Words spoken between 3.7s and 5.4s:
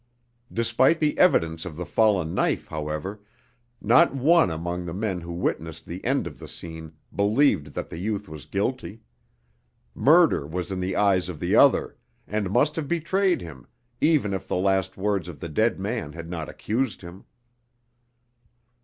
not one among the men who